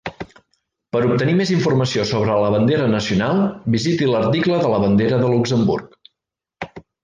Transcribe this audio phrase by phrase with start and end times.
[0.95, 3.43] Per obtenir més informació sobre la bandera nacional,
[3.77, 6.15] visiti l'article de la bandera de Luxemburg.